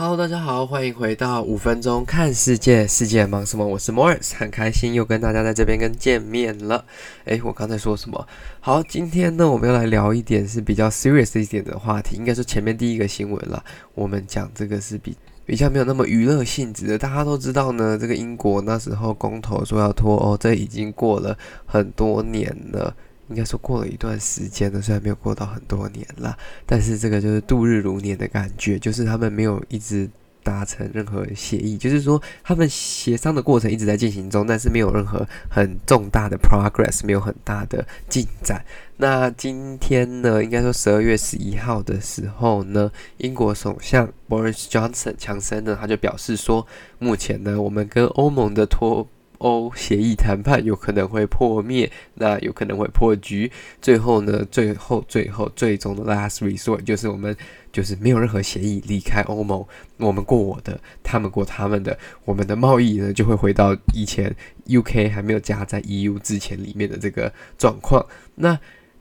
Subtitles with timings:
[0.00, 3.66] Hello，大家好，欢迎回到五分钟看世界，世界忙什么？
[3.66, 6.84] 我是 Morris，很开心又跟大家在这边跟见面了。
[7.24, 8.24] 诶，我刚才说什么？
[8.60, 13.64] 好，今天呢，我们要来聊一点是比较 serious 一点的话题，应该说前面第一个新闻了。
[13.96, 16.96] 我们讲这个是比比较没有那么娱乐性质的。
[16.96, 21.36] 大家都知道呢，这个英国那时候公投说要脱欧，这已经过了
[21.66, 22.94] 很多年了。
[23.28, 30.08] 应该说过了一段时间了，虽然没有过到很多年了，但是这个就是度日如年的感觉，就是他们没有一直
[30.42, 38.64] 达成任何协议，就是说他们协商的过程一直在进行中，但是没有任何很重大的 progress，没有很大的进展。
[38.96, 46.66] 那今天呢，应该说十二月十一号的时候呢，英国首相 Boris Johnson 强森呢，他就表示说，
[46.98, 49.06] 目前呢，我们跟欧盟的脱
[49.38, 53.50] 欧协议谈判有可能会破灭，那有可能会破局。
[53.80, 57.36] 最后呢，最后、最后、最终的 last resort 就是我们
[57.72, 59.64] 就是没有任何协议离开欧盟，
[59.98, 64.34] 我们过我的，他们过他们的，我们的贸易呢就会回到以前
[64.66, 68.04] UK 还没有加在 EU 之前里面的这个状况。
[68.34, 68.58] 那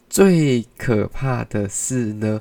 [0.09, 2.39] 最可怕的是呢，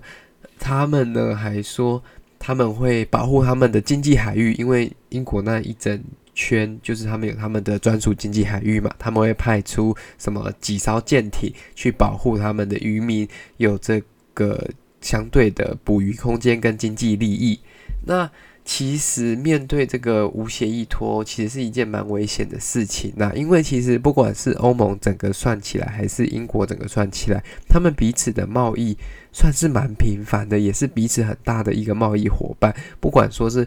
[0.58, 2.02] 他们呢还说
[2.38, 6.02] 他们会保护他们的经济海域，因为英国那一整。
[6.36, 14.00] 圈就是他们有他们的专属经济海域嘛，他们会派出什么几艘舰艇去保护他们的渔民，有这
[14.34, 14.70] 个
[15.00, 17.58] 相对的捕鱼空间跟经济利益。
[18.04, 18.30] 那
[18.64, 23.12] 其实面对这个无协议脱欧，其实是一件蛮危险的事情。
[23.16, 28.96] 那因为其实不管是欧盟整个算起来，还是英国整个算起来，他们彼此的贸易
[29.32, 32.74] 算是蛮频繁的，也是彼此很大的一个贸易伙伴。
[33.00, 33.66] 不管说是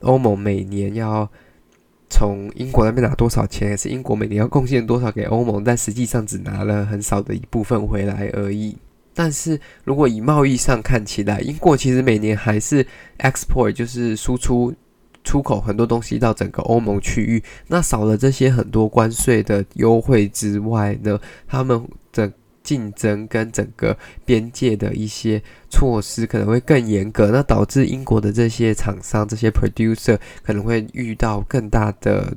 [0.00, 1.30] 欧盟每年要
[2.10, 8.76] 从英国那边拿多少钱，还是英国每年要贡献多少给欧盟，但实际上只拿了很少的一部分回来而已。
[9.14, 12.86] 但是如果以贸易上看起来，英国其实每年还是
[13.20, 14.74] export，就是输出
[15.24, 17.42] 出口很多东西到整个欧盟区域。
[17.68, 21.82] 那少了这些很多关税的优惠之外呢，他们。
[22.70, 32.32] 竞争跟整个边界的一些措施可能会更严格，那导致英国的这些厂商、这些 producer 可能会遇到更大的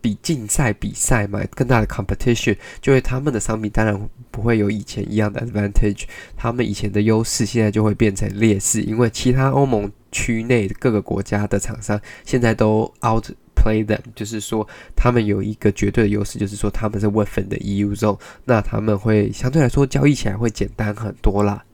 [0.00, 13.26] 比竞赛比赛嘛，更大的 competition，就会他们的商品当然不会有以前一样的 advantage，他们以前的优势现在就会变成劣势，因为其他欧盟区内各个国家的厂商现在都 out。
[13.58, 21.64] Play them 就是说，他们有一个绝对的优势，就是说他们是 within 的 EU zone，那他们会相对来说交易起来会简单很多啦。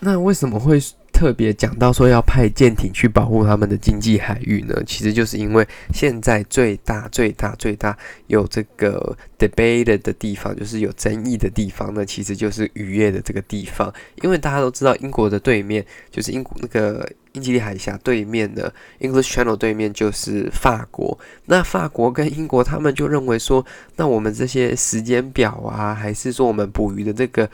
[0.00, 0.78] 那为什么会
[1.10, 4.74] 特别讲到说要派舰艇去保护他们的经济海域呢？
[4.86, 13.90] 其实就是因为现在最大、最大、最大有这个 debate 的地方，就是有争议的地方呢，其实就是渔业的这个地方。
[14.22, 21.16] 因为大家都知道，英国的对面就是英国那个英吉利海峡对面的 English Channel 对面就是法国。
[21.44, 23.64] 那法国跟英国他们就认为说，
[23.94, 27.48] 那我们这些时间表啊，还是说我们捕鱼的这个。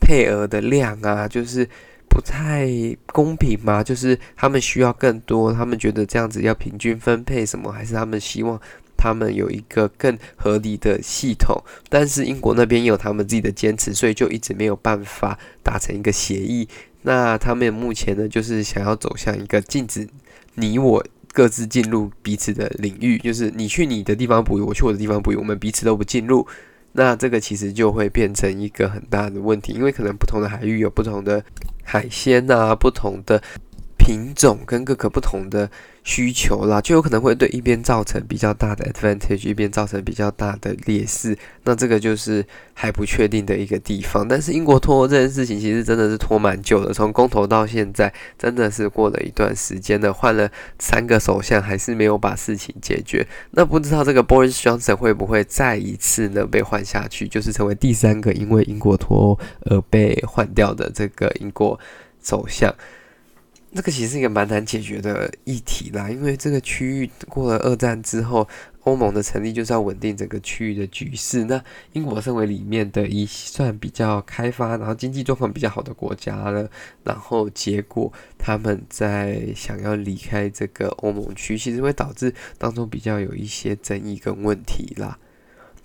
[0.00, 1.68] 配额的量啊，就是
[2.08, 2.68] 不太
[3.06, 8.58] 公平嘛，就是他们需要更多，他们觉得这样子要平均分配什么，还是他们希望
[8.98, 11.56] 他们有一个更合理的系统？
[11.88, 16.68] 但是英国那边有他们自己的坚持，所以就一直没有办法达成一个协议。
[17.02, 20.06] 那他们目前呢，就是想要走向一个禁止
[20.56, 26.46] 你我各自进入彼此的领域，就是你去你的地方捕鱼，我去我的地方捕鱼，我们彼此都不进入。
[26.92, 31.44] 那这个其实就会变成一个很大的问题，因为可能不同的海域有不同的
[31.84, 33.40] 海鲜啊，不同的。
[34.00, 35.70] 品种跟各个不同的
[36.08, 41.36] 需求啦，就有可能会对一边造成比较大的 advantage，一边造成比较大的劣势。
[41.64, 42.42] 那这个就是
[42.72, 44.26] 还不确定的一个地方。
[44.26, 53.26] 但是英国脱欧这件事情其实真的是拖蛮久的，从公投到现在真的是过了一段时间了，换了三个首相还是没有把事情解决。
[53.50, 61.78] 那不知道这个 Boris Johnson 会不会再一次呢被换下去，就是成为第三个因为英国脱欧而被换掉的这个英国
[62.22, 62.74] 首相。
[63.74, 68.48] 这个其实是一个蛮难解决的议题啦，因为这个区域过了二战之后，
[68.84, 71.44] 欧盟的成立就是要稳定整个区域的局势。
[71.44, 71.62] 那
[71.92, 76.68] 英国身为里面的一算比较开发，然后经济状况比较好的国家了，
[77.04, 85.18] 然后结果他们在想要离开这个欧盟区，其实会导致当中比较有一些争议跟问题啦。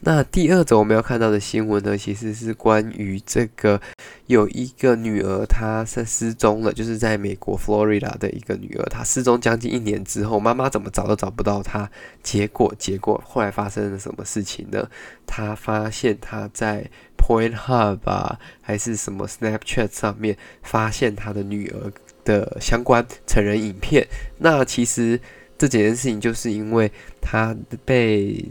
[0.05, 3.79] 那第二则我们要看到的新闻呢，其实是关于这个
[4.25, 11.89] 有一个女儿，她是失踪了，就是在美国佛罗里达的一个女儿，她失踪将近一年之后，妈妈怎么找都找不到她，
[12.21, 14.89] 结果结果后来发生了什么事情呢？
[15.25, 21.93] 她发现她在 Point Hub 啊，还是什么 Snapchat 上面发现她的女儿
[22.25, 24.05] 的相关成人影片。
[24.39, 25.21] 那其实
[25.57, 26.91] 这几件事情就是因为
[27.21, 28.43] 她被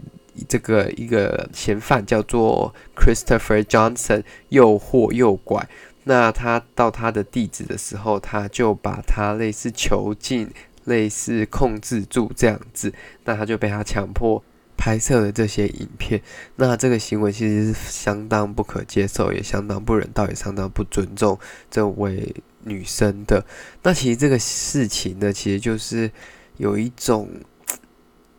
[0.47, 5.67] 这个一个嫌犯叫做 Christopher Johnson 诱惑诱拐。
[6.05, 10.49] 那他到他的地址的时候，他就把他类似囚禁、
[10.83, 12.93] 类似控制住这样子，
[13.23, 14.43] 那他就被他强迫
[14.75, 16.21] 拍摄了这些影片。
[16.57, 21.39] 那这个行为其实是相当不可接受，也相当不人道，也相当不尊重
[21.71, 22.35] 这位
[22.65, 23.45] 女生的。
[23.83, 26.11] 那其实这个事情呢，其实就是
[26.57, 27.29] 有一种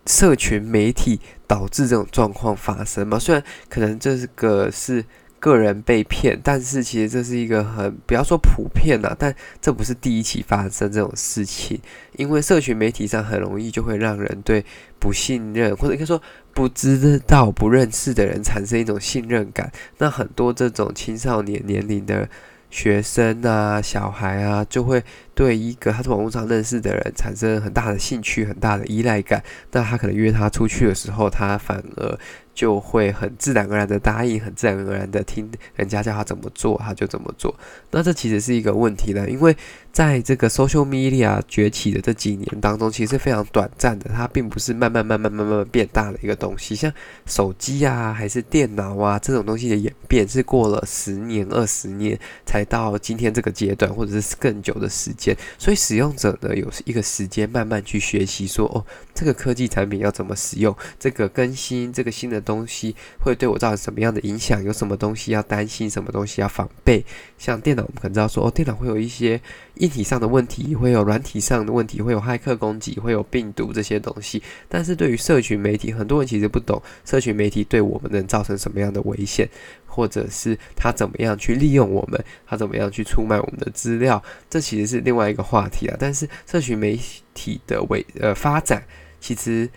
[0.06, 3.19] 社群媒体导致这种状况发生嘛。
[3.19, 5.05] 虽然可能这个是。
[5.41, 11.79] 个人被骗，但是其实这是一个很不要说普遍了，但这不是第一起发生这种事情，
[12.17, 14.65] 因为社群媒体上很容易就会让人对
[14.99, 16.19] 不信任，或者应该说
[16.55, 19.71] 不知道、不认识的人产生一种信任感。
[19.99, 22.27] 那很多这种青少年年龄的
[22.75, 25.00] 学生啊、小孩啊，就会
[25.32, 29.41] 对一个他在网络上认识的人产生很大的兴趣、很大的依赖感。
[29.71, 32.19] 那他可能约他出去的时候，他反而。
[32.55, 37.53] 就会很自然而然的答应，很自然而然的听人家叫他怎么做，他就怎么做。
[37.91, 39.55] 那这其实是一个问题了，因为
[39.91, 46.77] 在这个 social media 崛起的这几年当中，其实非常短暂的，它并不是慢慢慢慢慢慢变大的一个东西。
[46.77, 46.93] 像
[47.27, 52.17] 手机啊，还是电脑啊这种东西的演变，是过了十年、二十年
[52.47, 55.37] 才到今天这个阶段，或者是更久的时间。
[55.59, 62.44] 所以使用者呢，有一个时间慢慢去学习说，哦，这个科技产品要怎么使用，这个更新，这个新的。
[62.44, 64.62] 东西会对我造成什么样的影响？
[64.62, 65.91] 有什么东西要担心？
[65.91, 67.05] 什么东西要防备？
[67.38, 69.41] 像电脑，我们可能知道说，哦，电脑会有一些
[69.76, 74.43] 硬体上的问题，会有软体上的问题，会有骇客攻击，会有病毒这些东西。
[74.69, 79.49] 但是对于社群媒体，很多人其实不懂社群媒体对我们能造成什么样的危险，
[79.87, 85.96] 或者是他怎么样去利用我们，他怎么样去出卖我们的资料，这其实是另外一个话题啊。
[85.99, 86.99] 但是社群媒
[87.32, 88.85] 体的为呃发展，
[89.20, 89.69] 其实。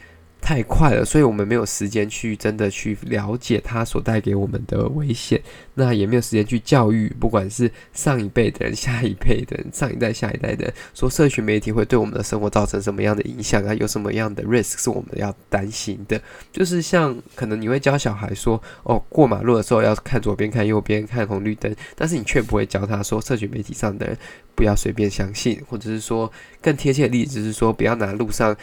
[0.47, 5.41] 太快了，所以我们没有时间去真的去了解它所带给我们的危险，
[5.73, 13.73] 那也没有时间去教育，不管是上一辈的人、下一辈的人、上一代、下一代的人，说社群媒体会对我们的生活造成什么样的影响啊？
[13.73, 16.17] 有什么样的 risk 是我们要担心的？
[16.49, 24.17] 就是像可能你会教小孩说，哦，过马路的时候要看左边、看右边、看红绿灯，但是你却不会教他说，社群媒体上的人
[24.55, 28.55] 不要随便相信，或者是说更贴切的例子是说，不要拿路上。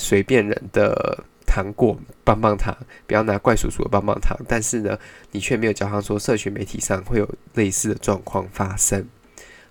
[0.00, 2.76] 随便人的糖果、棒棒糖，
[3.06, 4.36] 不要拿怪叔叔的棒棒糖。
[4.48, 4.98] 但是呢，
[5.32, 9.06] 你却没有教他说，社群媒体上会有类似的状况发生。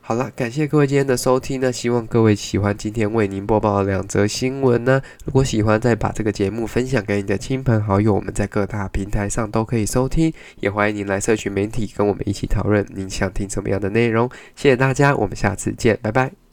[0.01, 4.99] 好了，感谢各位今天的收听呢，希望各位喜欢今天为您播报的两则新闻呢。
[5.23, 10.33] 如果喜欢，再把这个节目分享给你的亲朋好友，我们在各大平台上都可以收听。
[10.61, 14.27] 也欢迎您来社群媒体跟我们一起讨论您想听什么样的内容。
[14.55, 16.48] 谢谢大家，我们下次见，拜拜。